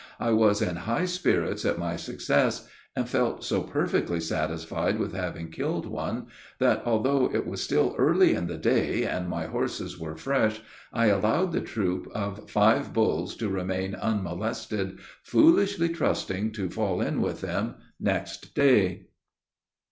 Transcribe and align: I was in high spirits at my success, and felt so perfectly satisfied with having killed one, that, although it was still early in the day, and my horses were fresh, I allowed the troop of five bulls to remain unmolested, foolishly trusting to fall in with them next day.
I 0.19 0.31
was 0.31 0.63
in 0.63 0.77
high 0.87 1.05
spirits 1.05 1.63
at 1.63 1.77
my 1.77 1.95
success, 1.95 2.67
and 2.95 3.07
felt 3.07 3.43
so 3.43 3.61
perfectly 3.61 4.19
satisfied 4.19 4.97
with 4.97 5.13
having 5.13 5.51
killed 5.51 5.85
one, 5.85 6.25
that, 6.57 6.81
although 6.85 7.29
it 7.31 7.45
was 7.45 7.61
still 7.61 7.93
early 7.99 8.33
in 8.33 8.47
the 8.47 8.57
day, 8.57 9.03
and 9.03 9.29
my 9.29 9.45
horses 9.45 9.99
were 9.99 10.15
fresh, 10.15 10.59
I 10.91 11.05
allowed 11.09 11.51
the 11.51 11.61
troop 11.61 12.09
of 12.15 12.49
five 12.49 12.93
bulls 12.93 13.35
to 13.35 13.47
remain 13.49 13.93
unmolested, 13.93 14.97
foolishly 15.21 15.89
trusting 15.89 16.51
to 16.53 16.71
fall 16.71 16.99
in 16.99 17.21
with 17.21 17.41
them 17.41 17.75
next 17.99 18.55
day. 18.55 19.05